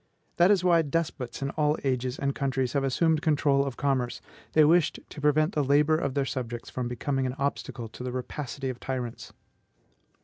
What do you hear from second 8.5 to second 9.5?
of tyrants.